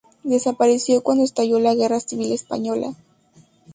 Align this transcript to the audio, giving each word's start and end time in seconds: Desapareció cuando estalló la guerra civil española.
Desapareció 0.23 1.03
cuando 1.03 1.23
estalló 1.23 1.59
la 1.59 1.75
guerra 1.75 1.99
civil 1.99 2.31
española. 2.31 2.95